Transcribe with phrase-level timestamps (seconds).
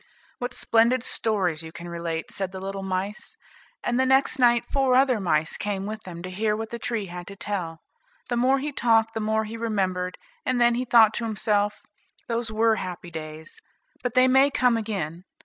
[0.39, 3.37] "What splendid stories you can relate," said the little mice.
[3.83, 7.05] And the next night four other mice came with them to hear what the tree
[7.05, 7.81] had to tell.
[8.27, 11.83] The more he talked the more he remembered, and then he thought to himself,
[12.27, 13.59] "Those were happy days,
[14.01, 15.23] but they may come again.